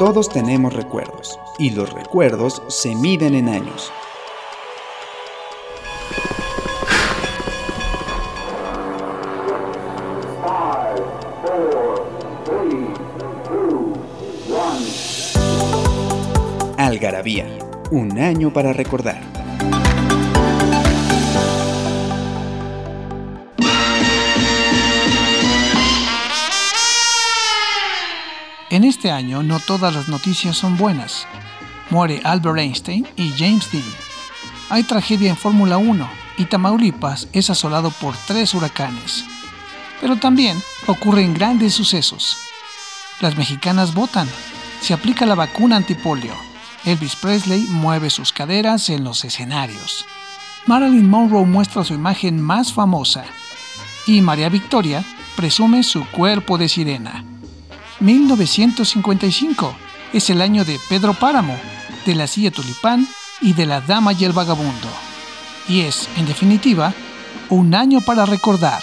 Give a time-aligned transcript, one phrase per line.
[0.00, 3.92] Todos tenemos recuerdos y los recuerdos se miden en años.
[16.78, 17.46] Algarabía,
[17.90, 19.29] un año para recordar.
[28.80, 31.26] En este año no todas las noticias son buenas.
[31.90, 33.84] Muere Albert Einstein y James Dean.
[34.70, 39.26] Hay tragedia en Fórmula 1 y Tamaulipas es asolado por tres huracanes.
[40.00, 42.38] Pero también ocurren grandes sucesos.
[43.20, 44.26] Las mexicanas votan.
[44.80, 46.32] Se aplica la vacuna antipolio.
[46.86, 50.06] Elvis Presley mueve sus caderas en los escenarios.
[50.64, 53.26] Marilyn Monroe muestra su imagen más famosa.
[54.06, 55.04] Y María Victoria
[55.36, 57.26] presume su cuerpo de sirena.
[58.00, 59.76] 1955
[60.14, 61.54] es el año de Pedro Páramo,
[62.06, 63.06] de la Silla Tulipán
[63.42, 64.88] y de la Dama y el Vagabundo.
[65.68, 66.94] Y es, en definitiva,
[67.50, 68.82] un año para recordar.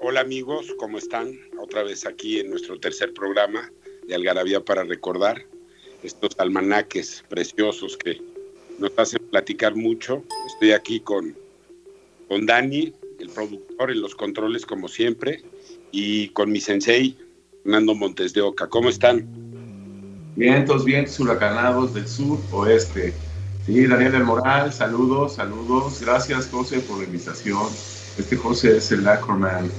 [0.00, 1.38] Hola amigos, ¿cómo están?
[1.60, 3.72] Otra vez aquí en nuestro tercer programa
[4.04, 5.46] de Algarabía para recordar
[6.04, 8.20] estos almanaques preciosos que
[8.78, 10.22] nos hacen platicar mucho.
[10.46, 11.34] Estoy aquí con,
[12.28, 15.42] con Dani, el productor en los controles como siempre,
[15.90, 17.16] y con mi sensei,
[17.62, 18.68] Fernando Montes de Oca.
[18.68, 19.26] ¿Cómo están?
[20.36, 23.14] Vientos, vientos huracanados del sur, oeste.
[23.64, 26.02] Sí, Daniel del Moral, saludos, saludos.
[26.02, 27.66] Gracias, José, por la invitación.
[28.18, 29.70] Este José es el Acroman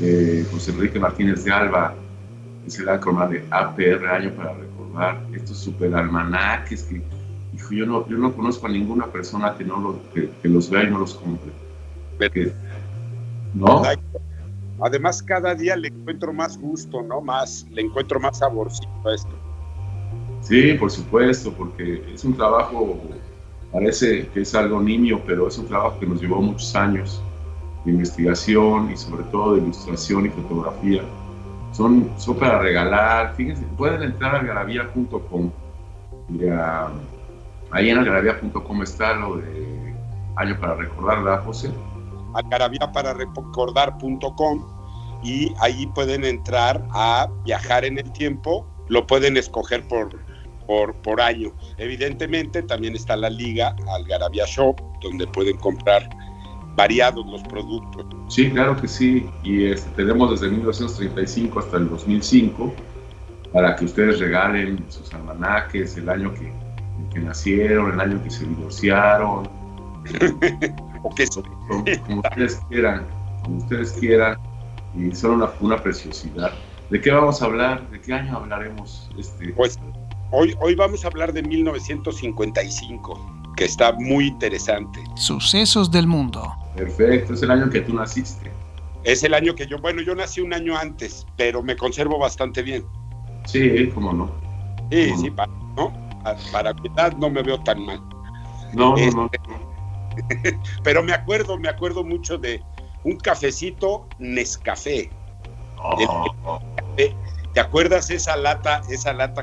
[0.00, 1.94] de José Enrique Martínez de Alba,
[2.66, 4.54] es el Acroman de APR Año para
[5.34, 7.02] estos super almanaques que
[7.70, 10.90] yo no, yo no conozco a ninguna persona que, no lo, que, los vea y
[10.90, 11.52] no los compre.
[13.54, 13.82] ¿No?
[14.82, 17.20] Además, cada día le encuentro más gusto, ¿no?
[17.20, 19.30] Más, le encuentro más saborcito a esto.
[20.40, 22.98] Sí, por supuesto, porque es un trabajo,
[23.72, 27.22] parece que es algo niño, pero es un trabajo que nos llevó muchos años
[27.84, 31.02] de investigación y sobre todo de ilustración y fotografía
[31.80, 33.34] son, son para regalar.
[33.36, 35.50] Fíjense, pueden entrar a algarabía.com.
[37.70, 39.94] Ahí en algarabía.com está lo de
[40.36, 41.70] Año para Recordar, ¿verdad, José?
[42.34, 44.66] algarabía.recordar.com
[45.22, 48.66] y ahí pueden entrar a viajar en el tiempo.
[48.88, 50.18] Lo pueden escoger por,
[50.66, 51.52] por, por año.
[51.78, 56.08] Evidentemente también está la liga Algarabía Shop, donde pueden comprar
[56.76, 58.06] variados los productos.
[58.28, 59.28] Sí, claro que sí.
[59.42, 62.74] Y este, tenemos desde 1935 hasta el 2005
[63.52, 66.52] para que ustedes regalen sus almanaques, el año que,
[67.12, 69.48] que nacieron, el año que se divorciaron.
[71.02, 73.06] o que como, como, ustedes quieran,
[73.42, 74.38] como ustedes quieran.
[74.96, 76.52] Y son una, una preciosidad.
[76.90, 77.88] ¿De qué vamos a hablar?
[77.90, 79.10] ¿De qué año hablaremos?
[79.16, 79.50] Este?
[79.50, 79.78] Pues
[80.32, 85.00] hoy, hoy vamos a hablar de 1955 que está muy interesante.
[85.16, 86.59] Sucesos del mundo.
[86.74, 88.50] Perfecto, es el año que tú naciste.
[89.02, 92.62] Es el año que yo, bueno, yo nací un año antes, pero me conservo bastante
[92.62, 92.84] bien.
[93.46, 94.30] Sí, cómo no.
[94.90, 95.92] Sí, sí, para, ¿no?
[96.52, 98.00] Para mi edad no me veo tan mal.
[98.74, 99.30] No, no, no.
[99.32, 102.62] Este, pero me acuerdo, me acuerdo mucho de
[103.04, 105.10] un cafecito Nescafé.
[105.78, 106.60] Oh.
[106.96, 109.42] ¿Te acuerdas esa lata, esa lata,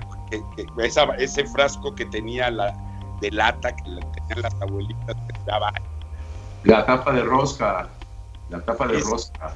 [1.17, 2.73] ese frasco que tenía la,
[3.19, 5.73] de lata que tenían las abuelitas que daba.
[6.63, 7.87] La tapa de rosca,
[8.49, 9.53] la tapa de rosca.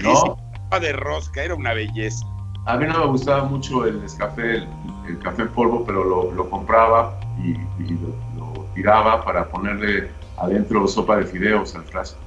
[0.00, 0.12] ¿No?
[0.12, 2.26] La tapa de rosca era una belleza.
[2.66, 4.66] A mí no me gustaba mucho el café,
[5.06, 7.52] el, café en polvo, pero lo, compraba y,
[7.92, 12.18] lo, tiraba para ponerle adentro sopa de fideos al frasco.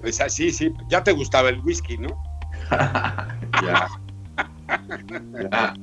[0.00, 0.72] Pues así, sí.
[0.88, 2.08] Ya te gustaba el whisky, ¿no?
[2.70, 3.88] ya.
[5.50, 5.74] ya.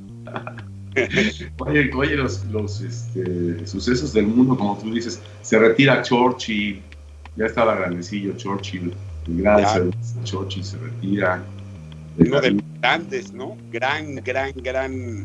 [1.94, 6.84] oye, los, los este, sucesos del mundo, como tú dices, se retira Churchill,
[7.36, 8.94] ya estaba grandecillo Churchill,
[9.28, 9.92] el gran
[10.24, 11.44] Churchill se retira.
[12.18, 13.58] Uno de los grandes, ¿no?
[13.72, 15.24] Gran, gran, gran,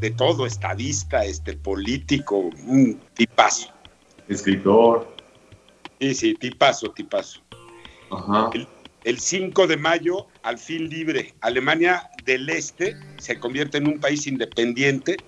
[0.00, 3.70] de todo, estadista, este, político, un tipazo.
[4.28, 5.14] Escritor.
[6.00, 7.40] Sí, sí, tipazo, tipazo.
[8.10, 8.50] Ajá.
[9.04, 14.26] El 5 de mayo, al fin libre, Alemania del Este se convierte en un país
[14.26, 15.18] independiente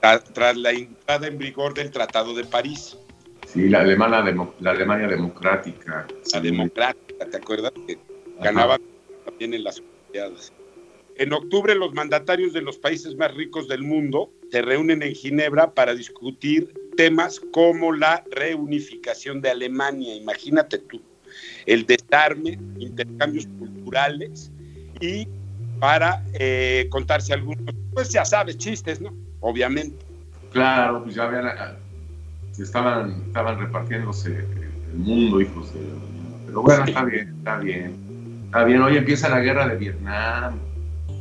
[0.00, 2.96] tras la entrada en vigor del Tratado de París.
[3.52, 6.06] Sí, la, Alemania, la Alemania democrática.
[6.34, 7.72] La democrática, ¿te acuerdas?
[7.86, 7.98] Que
[8.40, 8.78] ganaba
[9.24, 10.52] también en las Olimpiadas.
[11.16, 15.72] En octubre, los mandatarios de los países más ricos del mundo se reúnen en Ginebra
[15.72, 21.00] para discutir temas como la reunificación de Alemania, imagínate tú,
[21.64, 24.50] el desarme, intercambios culturales
[25.00, 25.26] y
[25.80, 29.14] para eh, contarse algunos, pues ya sabes, chistes, ¿no?
[29.40, 30.04] Obviamente.
[30.52, 31.46] Claro, pues ya habían,
[32.62, 34.38] estaban, estaban repartiéndose
[34.90, 35.80] el mundo, hijos de...
[36.46, 38.08] Pero bueno, está bien, está bien.
[38.46, 40.54] Está bien, hoy empieza la guerra de Vietnam.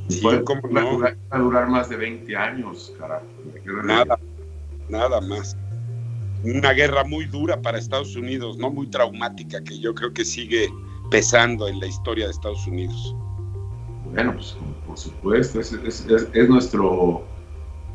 [0.10, 0.92] Sí, Puede- ¿cómo va, a no?
[0.92, 3.25] durar, va a durar más de 20 años, carajo.
[3.84, 4.18] Nada,
[4.88, 5.57] nada más.
[6.44, 10.69] Una guerra muy dura para Estados Unidos, no muy traumática, que yo creo que sigue
[11.12, 13.16] pesando en la historia de Estados Unidos.
[14.13, 14.56] Bueno, pues
[14.86, 17.24] por supuesto, es, es- es- es nuestro,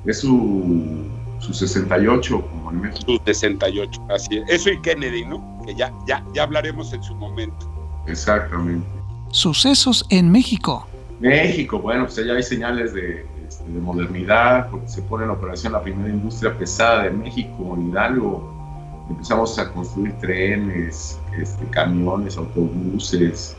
[0.05, 1.07] es su,
[1.43, 3.05] su 68, como en México.
[3.07, 4.45] Sus 68, así es.
[4.49, 5.61] Eso y Kennedy, ¿no?
[5.67, 7.69] Que ya, ya, ya hablaremos en su momento.
[8.07, 8.87] Exactamente.
[9.31, 10.87] Sucesos en México.
[11.21, 15.73] México, bueno, pues ya hay señales de, este, de modernidad, porque se pone en operación
[15.73, 19.07] la primera industria pesada de México, en Hidalgo.
[19.11, 23.57] Empezamos a construir trenes, este, camiones, autobuses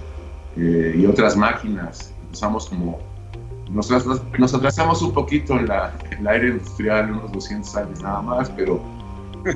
[0.58, 2.14] eh, y otras máquinas.
[2.24, 3.00] Empezamos como...
[3.74, 3.90] Nos,
[4.38, 8.50] nos atrasamos un poquito en la, en la era industrial, unos 200 años nada más,
[8.52, 8.80] pero,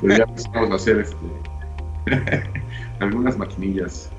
[0.02, 1.16] ya empezamos a hacer este,
[3.00, 4.10] algunas maquinillas.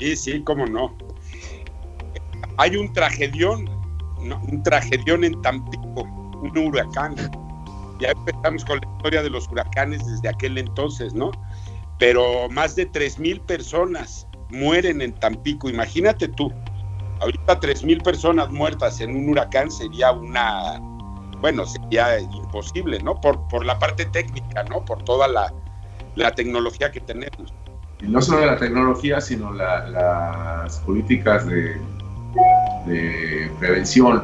[0.00, 0.92] Sí, sí, cómo no.
[2.58, 3.68] Hay un tragedión,
[4.18, 7.14] un tragedión en Tampico, un huracán.
[8.00, 11.30] Ya empezamos con la historia de los huracanes desde aquel entonces, ¿no?
[12.00, 16.52] Pero más de 3.000 personas mueren en Tampico, imagínate tú.
[17.20, 20.78] Ahorita 3.000 personas muertas en un huracán sería una,
[21.40, 23.14] bueno, sería imposible, ¿no?
[23.20, 24.84] Por, por la parte técnica, ¿no?
[24.84, 25.52] Por toda la,
[26.14, 27.54] la tecnología que tenemos.
[28.02, 31.80] Y no solo la tecnología, sino la- las políticas de,
[33.58, 34.22] prevención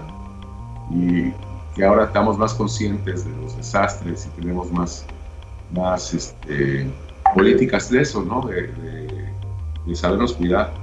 [0.90, 1.32] y
[1.74, 5.06] que ahora estamos más conscientes de los desastres y tenemos más,
[5.72, 6.86] más este,
[7.34, 8.42] políticas de eso, ¿no?
[8.46, 10.81] De sabernos cuidar.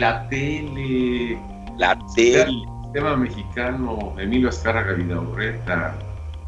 [0.00, 1.38] La tele,
[1.76, 2.62] La tele.
[2.94, 5.94] tema mexicano, Emilio Azcárraga Vidaurreta,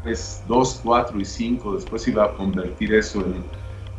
[0.05, 3.43] es 2, 4 y 5, después iba a convertir eso en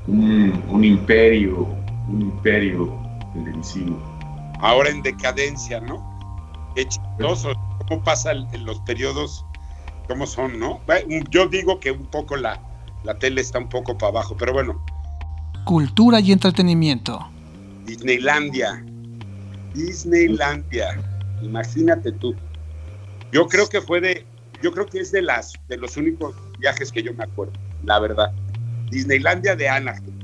[0.08, 1.68] un, un imperio,
[2.08, 2.92] un imperio
[3.32, 3.96] televisivo.
[4.60, 6.02] ahora en decadencia, ¿no?
[6.74, 7.52] Qué chistoso,
[7.88, 9.46] cómo pasan los periodos,
[10.08, 10.80] cómo son, ¿no?
[11.30, 12.60] Yo digo que un poco la,
[13.04, 14.84] la tele está un poco para abajo, pero bueno,
[15.64, 17.24] Cultura y entretenimiento.
[17.86, 18.84] Disneylandia,
[19.74, 20.86] Disneylandia,
[21.40, 22.34] imagínate tú.
[23.32, 24.26] Yo creo que fue de,
[24.62, 27.98] yo creo que es de las, de los únicos viajes que yo me acuerdo, la
[27.98, 28.32] verdad.
[28.88, 30.14] Disneylandia de Anaheim.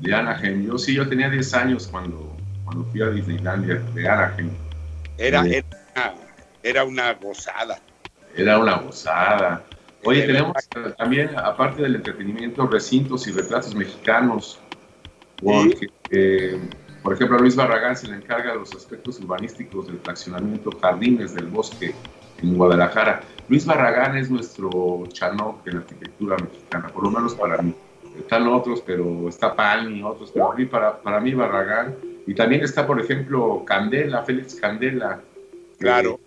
[0.00, 4.50] De Anaheim, yo sí, yo tenía 10 años cuando, cuando fui a Disneylandia de Anaheim.
[5.16, 5.64] Era, era,
[5.94, 6.14] una,
[6.62, 7.80] era una gozada.
[8.36, 9.64] Era una gozada.
[10.02, 14.58] Oye, Era- tenemos eh, también, aparte del entretenimiento, recintos y retratos mexicanos.
[15.40, 16.58] Porque, eh,
[17.08, 21.34] por ejemplo, a Luis Barragán se le encarga de los aspectos urbanísticos del fraccionamiento Jardines
[21.34, 21.94] del Bosque
[22.42, 23.22] en Guadalajara.
[23.48, 27.74] Luis Barragán es nuestro Chanoc en la arquitectura mexicana, por lo menos para mí.
[28.18, 31.94] Están otros, pero está Palmi, otros, pero para, para mí Barragán.
[32.26, 35.18] Y también está, por ejemplo, Candela, Félix Candela.
[35.78, 36.20] que, Claro.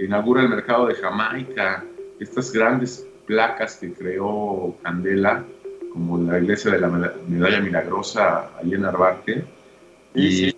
[0.00, 1.82] inaugura el mercado de Jamaica,
[2.18, 5.44] estas grandes placas que creó Candela,
[5.94, 9.44] como la iglesia de la Meda- Medalla Milagrosa allí en Arbarte.
[10.14, 10.56] Sí, y sí.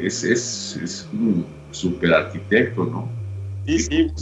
[0.00, 3.08] Es, es, es un super arquitecto, ¿no?
[3.66, 4.12] Sí, sí,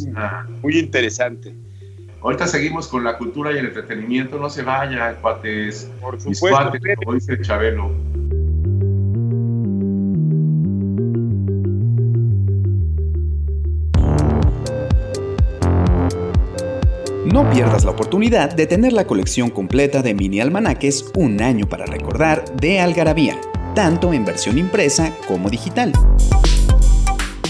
[0.63, 1.55] muy interesante.
[2.23, 4.39] Ahorita seguimos con la cultura y el entretenimiento.
[4.39, 5.91] No se vayan, cuates.
[6.01, 7.91] Por Mis supuesto, cuates, como dice Chabelo.
[17.33, 21.87] No pierdas la oportunidad de tener la colección completa de mini almanaques Un año para
[21.87, 23.41] recordar de Algarabía,
[23.81, 25.91] tanto en versión impresa como digital.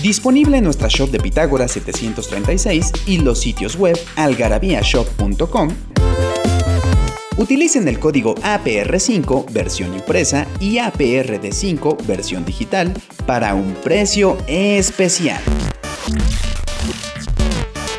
[0.00, 5.70] Disponible en nuestra shop de Pitágoras 736 y los sitios web algarabíashop.com.
[7.36, 12.94] Utilicen el código APR5 versión impresa y APRD5 versión digital
[13.26, 15.42] para un precio especial.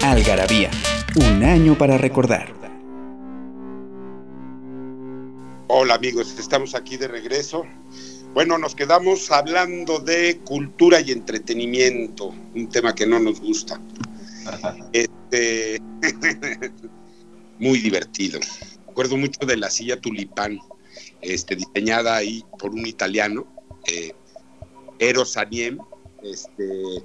[0.04, 0.72] Algarabía,
[1.18, 2.54] un año para recordar.
[5.68, 7.66] Hola amigos, estamos aquí de regreso.
[8.34, 13.80] Bueno, nos quedamos hablando de cultura y entretenimiento, un tema que no nos gusta.
[14.94, 15.80] Este,
[17.60, 18.40] muy divertido.
[18.40, 20.60] Me acuerdo mucho de la silla tulipán,
[21.22, 23.46] este, diseñada ahí por un italiano,
[23.86, 24.14] eh,
[24.98, 25.78] Eros Aniem.
[26.24, 27.04] Este,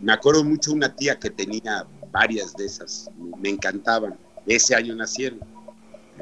[0.00, 4.16] me acuerdo mucho una tía que tenía varias de esas, me encantaban.
[4.46, 5.40] Ese año nacieron.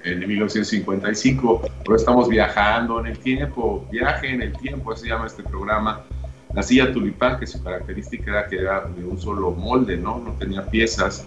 [0.02, 1.62] En 1955.
[1.84, 6.02] Pero estamos viajando en el tiempo, viaje en el tiempo, así se llama este programa.
[6.52, 10.18] La silla tulipán, que su característica era que era de un solo molde, ¿no?
[10.18, 11.26] No tenía piezas.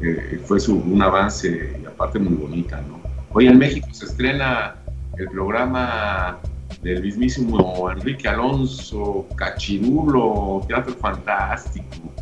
[0.00, 3.00] Eh, fue su, un avance y aparte muy bonita, ¿no?
[3.32, 4.76] Hoy en México se estrena
[5.16, 6.40] el programa
[6.82, 12.12] del mismísimo Enrique Alonso, Cachirulo, Teatro Fantástico.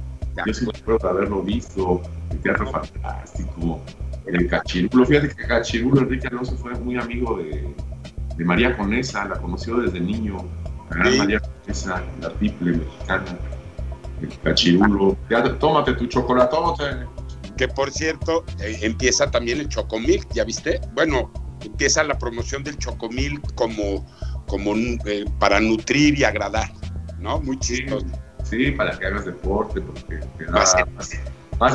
[0.47, 3.81] Yo sí me acuerdo de haberlo visto, el Teatro Fantástico,
[4.27, 5.07] el Cachirulo.
[5.07, 7.75] Fíjate que Cachirulo, Enrique Alonso fue muy amigo de,
[8.37, 10.37] de María Conesa, la conoció desde niño,
[10.91, 13.39] la gran María Conesa, la triple mexicana,
[14.21, 15.17] el Cachirulo.
[15.59, 16.85] tómate tu chocolatote.
[17.57, 20.81] Que por cierto, eh, empieza también el Chocomil, ¿ya viste?
[20.95, 24.07] Bueno, empieza la promoción del Chocomil como,
[24.47, 26.73] como eh, para nutrir y agradar,
[27.19, 27.41] ¿no?
[27.41, 28.07] Muy chistoso.
[28.45, 30.75] Sí, para que hagas deporte, porque te da más,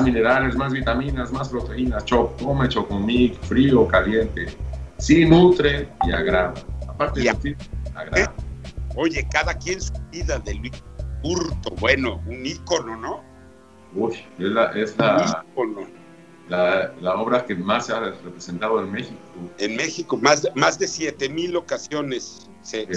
[0.04, 2.04] minerales, más vitaminas, más proteínas.
[2.06, 4.48] Cho, come Chocomil, frío, caliente.
[4.98, 6.54] Sí, nutre y agrada.
[6.88, 7.58] Aparte de nutrir,
[7.96, 8.34] agrada.
[8.96, 10.84] Oye, cada quien su vida del Luis
[11.80, 13.24] bueno, un ícono, ¿no?
[13.94, 15.44] Uy, es la, es la,
[16.50, 19.20] la, la, obra que más se ha representado en México.
[19.58, 22.88] En México, más, más de 7 mil ocasiones se,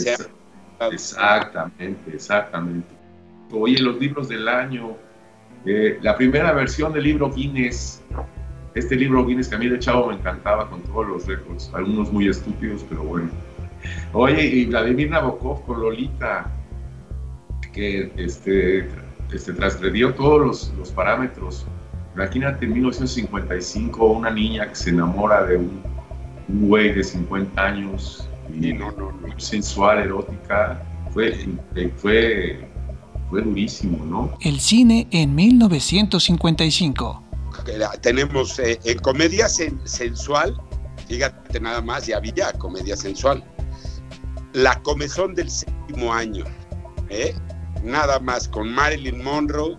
[0.78, 0.86] ha...
[0.88, 2.94] Exactamente, exactamente.
[3.52, 4.96] Oye, los libros del año,
[5.66, 8.02] eh, la primera versión del libro Guinness,
[8.74, 12.12] este libro Guinness que a mí de chavo me encantaba con todos los récords, algunos
[12.12, 13.30] muy estúpidos, pero bueno.
[14.12, 16.50] Oye, y Vladimir Nabokov con Lolita,
[17.72, 18.88] que este,
[19.32, 21.66] este, transgredió todos los, los parámetros
[22.14, 25.80] Imagínate en 1955 una niña que se enamora de un,
[26.48, 29.38] güey de 50 años y no, no, no.
[29.38, 30.82] sensual, erótica.
[31.12, 31.32] Fue,
[31.96, 32.68] fue,
[33.30, 34.36] fue durísimo, ¿no?
[34.40, 37.22] El cine en 1955.
[38.02, 40.60] Tenemos eh, en comedia sensual,
[41.08, 43.44] fíjate nada más, ya había comedia sensual.
[44.52, 46.44] La comezón del séptimo año,
[47.08, 47.34] ¿eh?
[47.84, 49.78] nada más con Marilyn Monroe,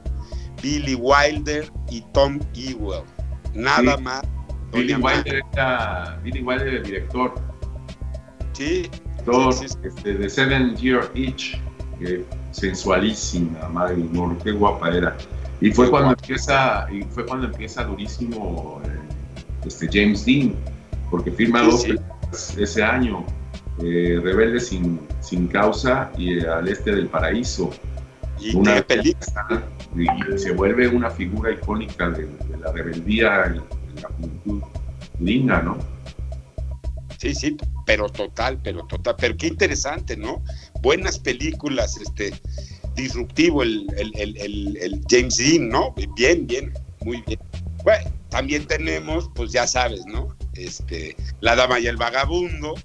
[0.62, 3.04] Billy Wilder y Tom Ewell.
[3.54, 4.22] Nada más.
[4.72, 7.34] Billy Wilder, era, Billy Wilder el director.
[8.54, 8.90] Sí.
[9.84, 11.60] Este, de Seven Year Itch,
[12.52, 15.18] sensualísima, madre mía, qué guapa era.
[15.60, 20.56] Y fue cuando empieza, y fue cuando empieza durísimo eh, este James Dean,
[21.10, 21.86] porque firma dos
[22.58, 23.24] ese año,
[23.80, 27.72] eh, Rebelde sin, sin causa y eh, Al Este del Paraíso.
[28.40, 29.64] Y una película.
[29.96, 32.28] Y se vuelve una figura icónica de,
[32.60, 33.58] la rebeldía en,
[34.02, 34.62] la juventud
[35.20, 35.78] linda, ¿no?
[37.18, 40.42] Sí, sí, pero total, pero total, pero qué interesante, ¿no?
[40.82, 42.34] Buenas películas, este,
[42.96, 45.94] disruptivo el, el, James Dean, ¿no?
[46.16, 47.40] Bien, bien, muy bien.
[47.84, 50.36] Bueno, también tenemos, pues ya sabes, ¿no?
[50.54, 52.76] Este, La Dama y el Vagabundo,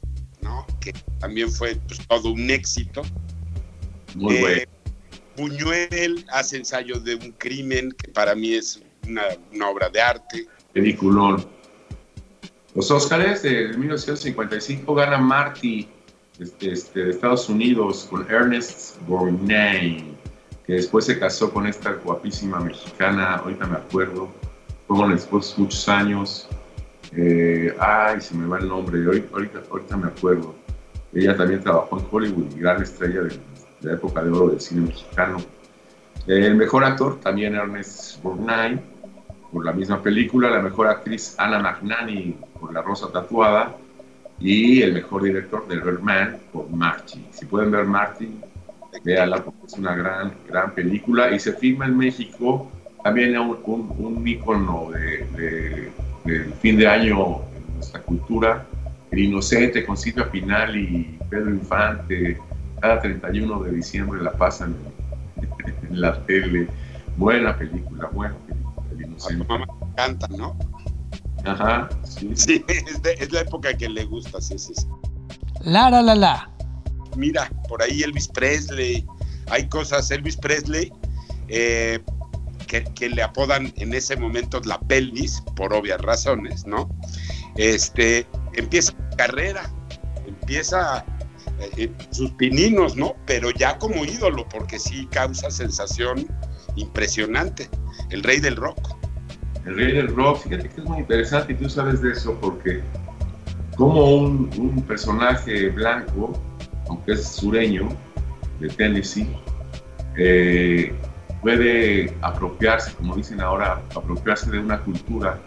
[0.41, 0.67] ¿no?
[0.81, 3.03] Que también fue pues, todo un éxito.
[4.15, 4.57] Muy bueno.
[4.63, 4.69] Eh,
[5.37, 10.47] Buñuel hace ensayo de un crimen, que para mí es una, obra de arte.
[10.73, 11.47] Peliculón.
[12.75, 15.89] Los Óscares de 1955 gana Marty
[16.39, 20.05] este, este, de Estados Unidos con Ernest Borgnine,
[20.67, 24.29] que después se casó con esta guapísima mexicana, ahorita me acuerdo,
[24.87, 26.49] fue después muchos años.
[27.13, 30.55] Eh, ay, se me va el nombre, ahorita, ahorita me acuerdo.
[31.15, 33.41] Ella también trabajó en Hollywood, gran estrella de
[33.81, 35.39] la época de oro del cine mexicano.
[36.27, 38.83] El mejor actor también Ernest Borgnine
[39.53, 43.77] por la misma película, la mejor actriz Ana Magnani por La Rosa Tatuada
[44.39, 47.27] y el mejor director de Birdman por Marty.
[47.31, 48.29] Si pueden ver Marty,
[49.05, 52.71] véanla porque es una gran, gran película y se filma en México
[53.07, 55.93] también un, un, un ícono de,
[56.25, 58.67] del fin de año en nuestra cultura,
[59.13, 62.37] El Inocente con Silvia Pinal y Pedro Infante,
[62.81, 64.75] cada 31 de diciembre la pasan
[65.89, 66.67] en, la tele.
[67.17, 68.75] Buena película, buena película.
[69.25, 70.59] A tu mamá me encanta, ¿no?
[71.47, 72.31] Ajá, sí.
[72.35, 74.87] Sí, es, la época que le gusta, sí, sí, sí.
[75.61, 76.51] La, la, la, la.
[77.17, 79.07] Mira, por ahí Elvis Presley,
[79.51, 80.93] hay cosas, Elvis Presley,
[81.49, 82.01] eh,
[82.67, 86.89] que, que, le apodan en ese momento la pelvis, por obvias razones, ¿no?
[87.57, 89.71] Este, empieza carrera,
[90.27, 91.05] empieza
[91.59, 93.15] eh, eh, sus pininos, ¿no?
[93.25, 96.27] Pero ya como ídolo, porque sí causa sensación
[96.77, 97.71] impresionante.
[98.11, 98.86] El rey del rock.
[99.67, 102.83] El rey del rock, fíjate que es muy interesante y tú sabes de eso porque
[103.77, 106.41] como un, personaje blanco,
[106.89, 107.89] aunque es sureño,
[108.61, 109.29] de Tennessee,
[110.17, 110.95] eh,
[111.43, 115.39] puede apropiarse, como dicen ahora, apropiarse de una cultura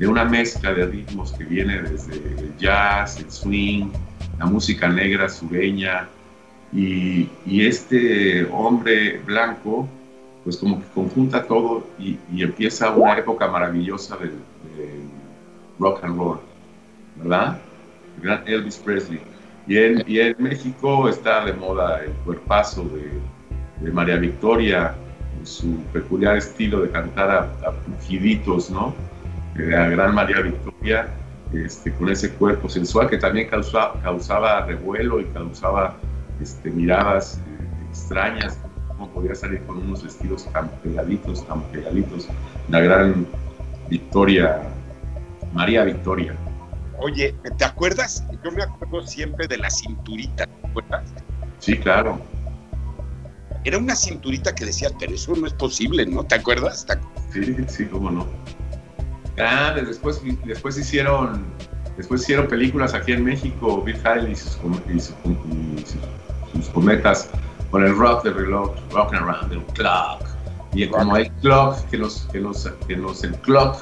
[0.00, 3.90] de una mezcla de ritmos que viene desde el jazz, el swing,
[4.38, 6.08] la música negra sureña,
[6.72, 9.88] y, este hombre blanco,
[10.50, 14.32] pues como que conjunta todo y, empieza una época maravillosa del,
[15.78, 16.40] rock and roll,
[17.16, 17.60] ¿verdad?
[18.16, 19.20] El gran Elvis Presley.
[19.68, 24.94] Y en, y en México está de moda el cuerpazo de, María Victoria,
[25.44, 27.30] su peculiar estilo de cantar
[27.64, 28.92] a, pujiditos, ¿no?
[29.54, 31.08] La gran María Victoria,
[31.52, 35.94] este, con ese cuerpo sensual que también causaba, causaba revuelo y causaba
[36.42, 38.58] este, miradas eh, extrañas,
[39.00, 42.28] cómo podía salir con unos vestidos tan pegaditos, tan pegaditos.
[42.68, 43.26] La gran
[43.88, 44.60] Victoria,
[45.54, 46.36] María Victoria.
[46.98, 48.26] Oye, ¿te acuerdas?
[48.44, 51.14] Yo me acuerdo siempre de la cinturita, ¿te acuerdas?
[51.60, 52.20] Sí, claro.
[53.64, 56.24] Era una cinturita que decía, pero eso no es posible, ¿no?
[56.24, 56.86] ¿Te acuerdas?
[57.32, 58.26] Sí, sí, cómo no.
[59.38, 61.46] Ah, después, después hicieron
[61.96, 64.56] después hicieron películas aquí en México, Bill Haley y sus,
[66.72, 67.30] cometas
[67.70, 70.22] con el rock de reloj, rock around the clock.
[70.72, 73.78] Y como hay clock que nos, que nos, que nos, el clock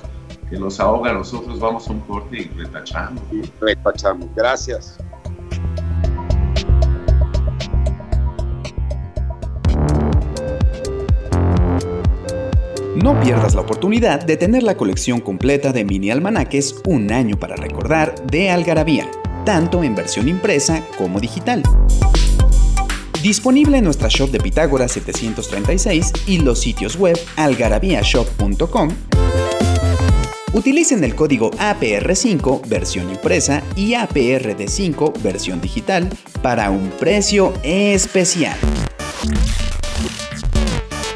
[0.48, 3.22] que nos ahoga, nosotros vamos a un corte y retachamos.
[3.60, 4.98] Retachamos, gracias.
[12.96, 17.54] No pierdas la oportunidad de tener la colección completa de mini almanaques Un año para
[17.54, 19.08] recordar de Algarabía,
[19.44, 21.62] tanto en versión impresa como digital.
[23.28, 28.88] Disponible en nuestra shop de Pitágoras 736 y los sitios web algarabíashop.com.
[30.54, 36.08] Utilicen el código APR5 versión impresa y APRD5 versión digital
[36.40, 38.56] para un precio especial.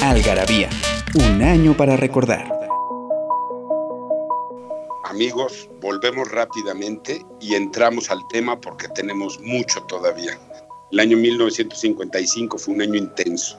[0.03, 0.69] Algarabía,
[1.15, 2.53] un año para recordar.
[5.05, 10.39] Amigos, volvemos rápidamente y entramos al tema porque tenemos mucho todavía.
[10.93, 13.59] El año 1955 fue un año intenso.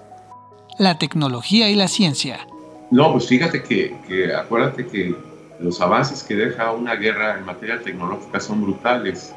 [0.78, 2.48] La tecnología y la ciencia.
[2.91, 5.15] No, pues fíjate que, acuérdate que
[5.60, 9.34] los avances que deja una guerra en materia tecnológica son brutales,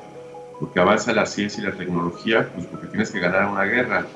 [0.60, 4.06] porque avanza la ciencia y la tecnología, pues porque tienes que ganar una guerra.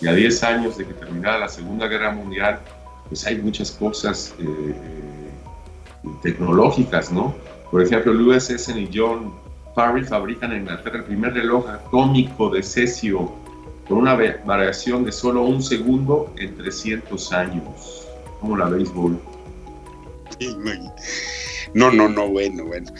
[0.00, 2.60] Y a 10 años de que terminara la Segunda Guerra Mundial,
[3.08, 7.34] pues hay muchas cosas eh, eh, tecnológicas, ¿no?
[7.70, 9.34] Por ejemplo, el USS y John
[9.74, 13.32] Parry fabrican en Inglaterra el primer reloj atómico de cesio
[13.88, 18.06] con una variación de solo un segundo en 300 años.
[18.40, 19.18] Como la béisbol.
[21.74, 22.92] No, no, no, bueno, bueno.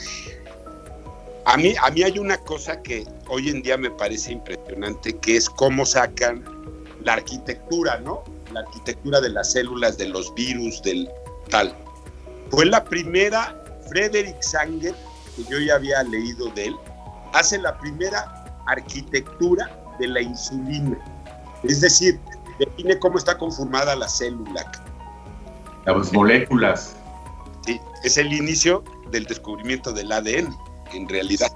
[1.45, 5.37] A mí, a mí hay una cosa que hoy en día me parece impresionante, que
[5.37, 6.45] es cómo sacan
[7.05, 8.25] la arquitectura, ¿no?
[8.53, 11.09] La arquitectura de las células, de los virus, del
[11.49, 11.75] tal.
[12.51, 14.95] Fue la primera Frederick Sanger
[15.45, 16.77] yo ya había leído de él,
[17.33, 20.99] hace la primera arquitectura de la insulina.
[21.65, 22.21] Es decir,
[22.59, 24.71] define cómo está conformada la célula.
[25.87, 26.97] Las moléculas.
[27.65, 30.55] Sí, es el inicio del descubrimiento del ADN,
[30.93, 31.49] en realidad.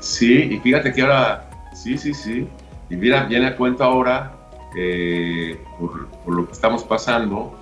[0.00, 2.48] Sí, y fíjate que ahora, sí, sí, sí.
[2.90, 4.36] Y mira, viene a cuenta ahora,
[4.76, 7.58] eh, por, lo que estamos pasando,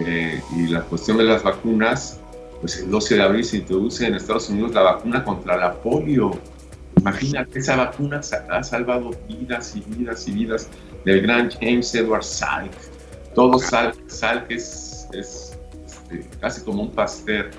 [0.00, 2.20] eh, y la cuestión de las vacunas,
[2.64, 6.30] pues el 12 de abril se introduce en Estados Unidos la vacuna contra la polio.
[6.96, 10.70] Imagínate, esa vacuna ha salvado vidas y vidas y vidas
[11.04, 12.72] del gran James Edward Salk.
[13.34, 17.50] Todo Salk, Salk es, este, casi como un pastel,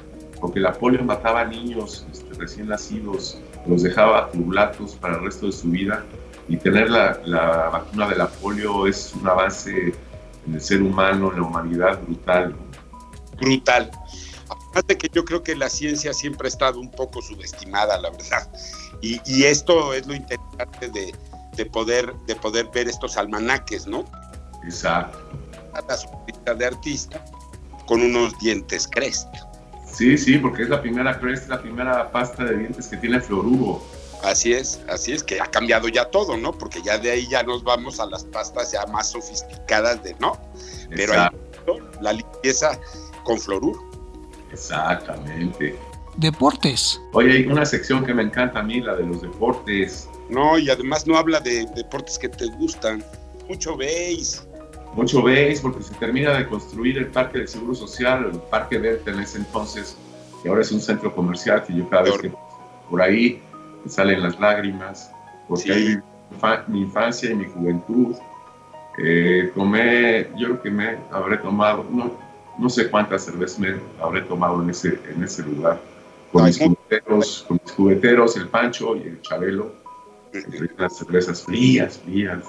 [0.41, 3.37] porque la polio mataba a niños este, recién nacidos,
[3.67, 6.03] los dejaba tubulatos para el resto de su vida.
[6.49, 9.93] Y tener la, la vacuna de la polio es un avance
[10.47, 12.55] en el ser humano, en la humanidad brutal.
[13.39, 13.91] Brutal
[14.83, 18.49] que yo creo que la ciencia siempre ha estado un poco subestimada, la verdad.
[19.01, 24.05] Y, esto es lo interesante de, poder, de poder ver estos almanaques, ¿no?
[24.63, 25.19] Exacto.
[25.87, 27.23] La sonrisa de artista
[27.85, 29.27] con unos dientes Crest.
[29.91, 33.81] Sí, sí, porque es la primera Crest, la primera pasta de dientes que tiene fluoruro.
[34.23, 36.51] Así es, así es, que ha cambiado ya todo, ¿no?
[36.51, 40.39] Porque ya de ahí ya nos vamos a las pastas ya más sofisticadas de, ¿no?
[40.89, 41.13] Pero
[42.01, 42.79] la limpieza
[43.23, 43.84] con fluoruro.
[44.51, 45.77] Exactamente.
[46.17, 47.01] Deportes.
[47.13, 50.09] Oye, hay una sección que me encanta a mí, la de los deportes.
[50.29, 53.03] No, y además no habla de deportes que te gustan.
[53.47, 54.47] Mucho veis.
[54.93, 59.11] Mucho veis, porque se termina de construir el Parque del Seguro Social, el Parque Verde
[59.11, 59.97] en ese entonces,
[60.41, 62.31] que ahora es un centro comercial que yo cada vez que
[62.89, 63.41] por ahí
[63.83, 65.11] me salen las lágrimas,
[65.49, 65.99] porque ahí
[66.67, 68.15] mi infancia y mi juventud.
[68.97, 72.17] Eh, tomé, yo creo que me habré tomado, no,
[72.57, 75.79] no sé cuántas cervezas me habré tomado en ese, en ese lugar.
[76.31, 79.71] con, mis jugueteros, con mis jugueteros, el Pancho y el Chabelo,
[80.77, 82.43] las cervezas frías, frías.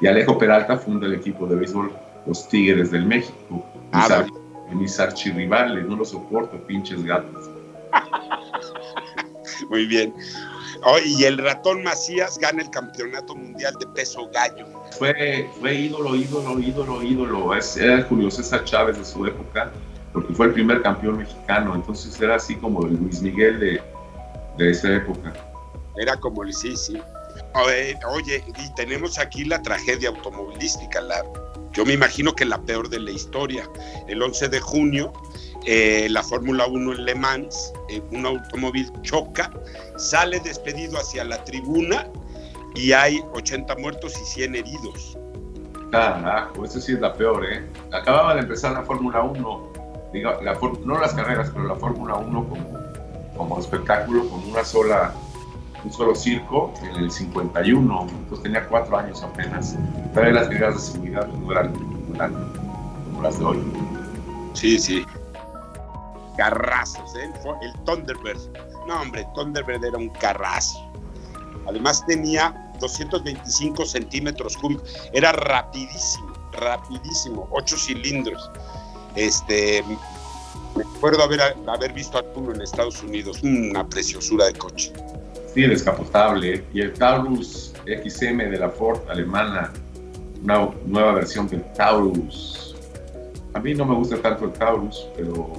[0.00, 1.92] Y Alejo Peralta funda el equipo de béisbol
[2.26, 3.64] Los Tigres del México.
[3.92, 4.24] Ah,
[4.72, 7.48] mis archirrivales, no los soporto, pinches gatos.
[9.70, 10.12] Muy bien.
[10.86, 14.66] Oh, y el ratón Macías gana el campeonato mundial de peso gallo.
[14.98, 17.54] Fue, fue ídolo, ídolo, ídolo, ídolo.
[17.54, 19.72] era Julio César Chávez de su época,
[20.12, 21.74] porque fue el primer campeón mexicano.
[21.74, 23.82] Entonces era así como el Luis Miguel de,
[24.58, 25.32] de esa época.
[25.96, 27.00] Era como el sí, sí.
[27.54, 31.24] Oye, y tenemos aquí la tragedia automovilística, la,
[31.72, 33.68] yo me imagino que la peor de la historia.
[34.06, 35.12] El 11 de junio,
[35.66, 39.50] eh, la Fórmula 1 en Le Mans, eh, un automóvil choca,
[39.96, 42.06] sale despedido hacia la tribuna
[42.74, 45.18] y hay 80 muertos y 100 heridos.
[45.90, 47.64] Carajo, eso sí es la peor, ¿eh?
[47.92, 49.72] Acababa de empezar la Fórmula 1,
[50.12, 52.78] diga, la, no las carreras, pero la Fórmula 1 como,
[53.36, 55.14] como espectáculo, con una sola
[55.84, 59.76] un solo circo en el 51, entonces tenía cuatro años apenas.
[60.14, 63.58] Pero las medidas de seguridad no eran, como las de hoy.
[64.54, 65.04] Sí, sí.
[66.36, 67.30] Carrazos, ¿eh?
[67.62, 68.38] El Thunderbird.
[68.86, 70.90] No, hombre, Thunderbird era un carrazo.
[71.66, 74.94] Además tenía 225 centímetros cúbicos.
[75.12, 77.48] Era rapidísimo, rapidísimo.
[77.50, 78.50] Ocho cilindros.
[79.16, 79.82] Este,
[80.76, 83.42] me acuerdo haber, haber visto alguno en Estados Unidos.
[83.42, 84.92] Una preciosura de coche.
[85.54, 86.64] Sí, descapotable.
[86.74, 89.72] Y el Taurus XM de la Ford alemana,
[90.42, 92.74] una nueva versión del Taurus.
[93.52, 95.52] A mí no me gusta tanto el Taurus, pero...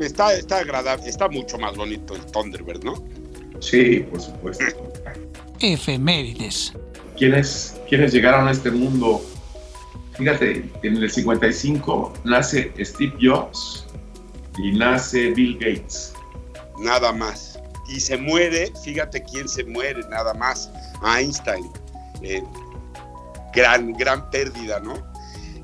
[0.00, 2.94] Está, está agradable, está mucho más bonito el Thunderbird, ¿no?
[3.60, 4.64] Sí, por supuesto.
[5.60, 6.72] Efemérides.
[7.16, 9.24] ¿Quiénes, ¿Quiénes llegaron a este mundo?
[10.12, 13.86] Fíjate, en el 55 nace Steve Jobs
[14.58, 16.12] y nace Bill Gates.
[16.78, 17.54] Nada más
[17.86, 20.70] y se muere, fíjate quién se muere nada más,
[21.04, 21.70] Einstein.
[22.22, 22.42] Eh,
[23.52, 24.94] gran, gran pérdida, ¿no?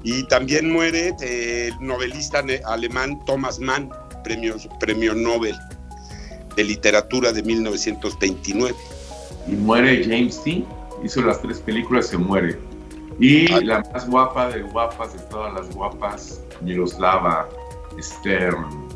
[0.03, 3.91] Y también muere el novelista alemán Thomas Mann,
[4.23, 5.57] premio, premio Nobel
[6.57, 8.75] de literatura de 1929.
[9.47, 10.65] Y muere James Dean,
[11.03, 12.59] hizo las tres películas, se muere.
[13.19, 17.49] Y la más guapa de guapas, de todas las guapas, Miroslava
[17.99, 18.89] Stern.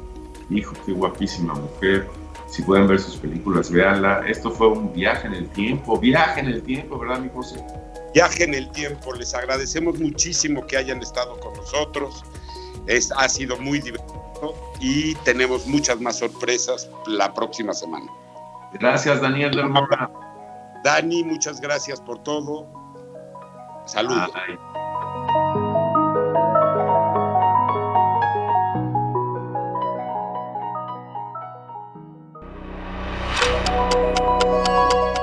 [0.50, 2.06] Hijo, qué guapísima mujer
[2.54, 4.24] si pueden ver sus películas, véanla.
[4.28, 7.56] Esto fue un viaje en el tiempo, viaje en el tiempo, ¿verdad, mi José?
[8.14, 12.22] Viaje en el tiempo, les agradecemos muchísimo que hayan estado con nosotros.
[12.86, 14.23] Es, ha sido muy divertido
[14.80, 18.10] y tenemos muchas más sorpresas la próxima semana.
[18.72, 19.72] Gracias, Daniel del
[20.82, 22.66] Dani, muchas gracias por todo.
[23.86, 24.30] Saludos.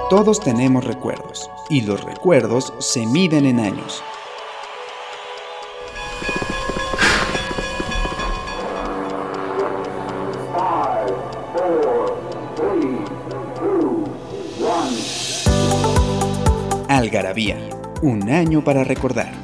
[0.09, 4.03] Todos tenemos recuerdos, y los recuerdos se miden en años.
[18.01, 19.40] Un año para recordar.